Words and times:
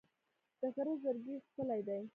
د 0.59 0.61
غره 0.73 0.93
زرکې 1.03 1.35
ښکلې 1.45 1.81
دي 1.87 1.99